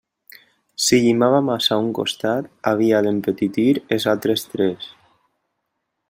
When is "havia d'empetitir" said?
2.71-3.67